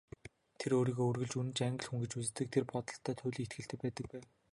[0.59, 4.23] Тэр өөрийгөө үргэлж үнэнч Англи хүн гэж үздэг, тэр бодолдоо туйлын итгэлтэй байдаг байв.